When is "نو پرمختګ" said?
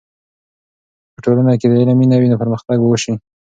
2.31-2.77